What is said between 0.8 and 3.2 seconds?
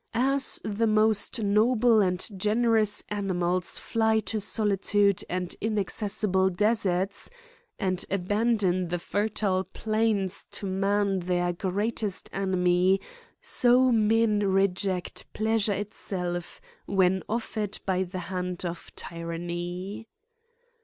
most noble and generous